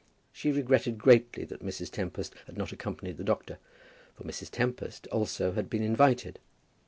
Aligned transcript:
She 0.33 0.51
regretted 0.51 0.97
greatly 0.97 1.45
that 1.45 1.63
Mrs. 1.63 1.91
Tempest 1.91 2.33
had 2.47 2.57
not 2.57 2.71
accompanied 2.71 3.17
the 3.17 3.23
doctor; 3.23 3.59
for 4.15 4.23
Mrs. 4.23 4.49
Tempest 4.49 5.05
also 5.11 5.51
had 5.51 5.69
been 5.69 5.83
invited. 5.83 6.39